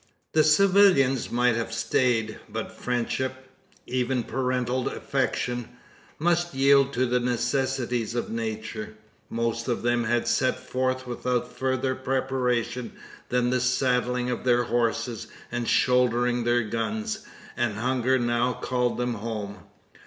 [0.33, 3.47] The civilians might have stayed; but friendship
[3.85, 5.69] even parental affection
[6.17, 8.95] must yield to the necessities of nature.
[9.29, 12.93] Most of them had set forth without further preparation
[13.29, 17.19] than the saddling of their horses, and shouldering their guns;
[17.55, 19.57] and hunger now called them home.